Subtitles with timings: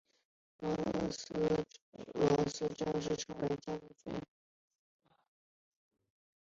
[0.57, 0.67] 罗
[2.47, 4.21] 斯正式成为主权国家。